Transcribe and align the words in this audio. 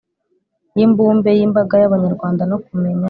y’imbumbe 0.77 1.29
y’imbaga 1.37 1.75
y’Abanyarwanda, 1.81 2.41
no 2.49 2.57
kumenya 2.65 2.99